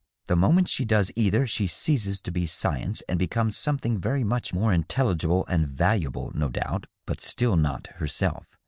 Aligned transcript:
The 0.25 0.35
moment 0.35 0.67
she 0.67 0.83
does 0.83 1.11
either 1.15 1.45
she 1.45 1.67
ceases 1.67 2.19
to 2.21 2.31
be 2.31 2.47
science 2.47 3.03
and 3.07 3.19
becomes 3.19 3.55
something 3.55 3.99
very 3.99 4.23
much 4.23 4.51
more 4.51 4.73
intelligible 4.73 5.45
and 5.45 5.67
valuable, 5.67 6.31
no 6.33 6.49
doubt, 6.49 6.87
but 7.05 7.21
still 7.21 7.55
not 7.55 7.85
herself. 7.97 8.47